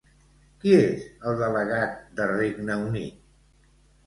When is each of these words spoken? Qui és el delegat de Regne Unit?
Qui 0.63 0.71
és 0.77 1.03
el 1.31 1.37
delegat 1.41 2.01
de 2.21 2.27
Regne 2.33 2.79
Unit? 2.89 3.23